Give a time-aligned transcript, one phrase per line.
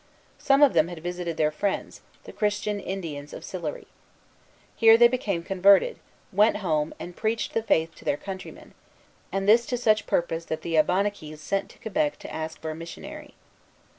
[0.39, 3.85] Some of them had visited their friends, the Christian Indians of Sillery.
[4.75, 5.99] Here they became converted,
[6.33, 8.73] went home, and preached the Faith to their countrymen,
[9.31, 12.75] and this to such purpose that the Abenaquis sent to Quebec to ask for a
[12.75, 13.35] missionary.